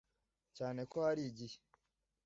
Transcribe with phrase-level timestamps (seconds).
[0.57, 1.57] cyane ko hari igihe